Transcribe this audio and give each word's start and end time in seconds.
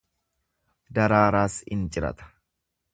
Daraaraas 0.99 1.55
in 1.77 1.81
cirata. 1.97 2.25